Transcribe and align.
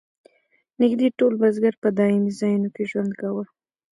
نږدې 0.81 1.07
ټول 1.17 1.33
بزګر 1.41 1.73
په 1.83 1.89
دایمي 1.97 2.31
ځایونو 2.39 2.69
کې 2.75 2.83
ژوند 2.91 3.11
کاوه. 3.19 3.43